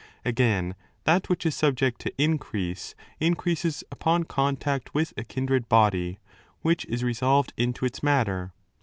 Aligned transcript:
Again, 0.25 0.73
that 1.03 1.29
which 1.29 1.45
is 1.45 1.53
subject 1.53 2.01
to 2.01 2.13
increase 2.19 2.95
increases 3.19 3.83
upon 3.91 4.23
contact 4.23 4.95
with 4.95 5.13
a 5.15 5.23
kindred 5.23 5.69
body, 5.69 6.17
which 6.63 6.85
is 6.85 7.03
resolved 7.03 7.53
into 7.55 7.85
its 7.85 8.01
matter. 8.01 8.51